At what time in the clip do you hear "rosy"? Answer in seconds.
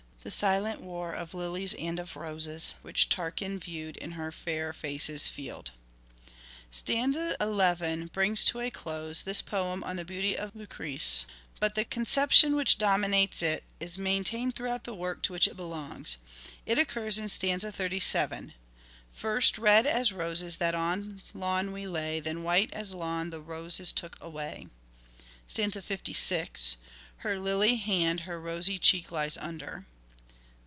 28.39-28.77